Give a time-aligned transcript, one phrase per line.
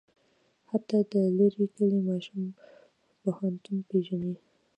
[0.69, 2.45] حتی د لرې کلي ماشوم
[3.21, 4.33] پوهنتون پېژني.